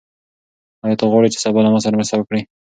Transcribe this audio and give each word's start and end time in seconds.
آیا 0.85 0.95
ته 0.99 1.05
غواړې 1.11 1.29
چې 1.33 1.39
سبا 1.45 1.59
له 1.63 1.69
ما 1.73 1.79
سره 1.85 1.95
مرسته 1.99 2.15
وکړې؟ 2.17 2.41